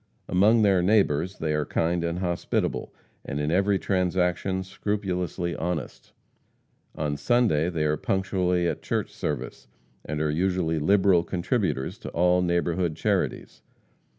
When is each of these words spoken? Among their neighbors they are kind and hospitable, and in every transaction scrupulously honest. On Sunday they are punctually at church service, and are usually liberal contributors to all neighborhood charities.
Among 0.27 0.63
their 0.63 0.81
neighbors 0.81 1.37
they 1.37 1.53
are 1.53 1.63
kind 1.63 2.03
and 2.03 2.17
hospitable, 2.17 2.91
and 3.23 3.39
in 3.39 3.51
every 3.51 3.77
transaction 3.77 4.63
scrupulously 4.63 5.55
honest. 5.55 6.11
On 6.95 7.15
Sunday 7.15 7.69
they 7.69 7.83
are 7.85 7.97
punctually 7.97 8.67
at 8.67 8.81
church 8.81 9.11
service, 9.11 9.67
and 10.03 10.19
are 10.19 10.31
usually 10.31 10.79
liberal 10.79 11.23
contributors 11.23 11.99
to 11.99 12.09
all 12.13 12.41
neighborhood 12.41 12.95
charities. 12.95 13.61